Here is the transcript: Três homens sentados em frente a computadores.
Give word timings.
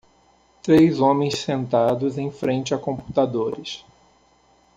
Três 0.63 0.99
homens 0.99 1.37
sentados 1.37 2.17
em 2.17 2.31
frente 2.31 2.73
a 2.73 2.77
computadores. 2.79 3.85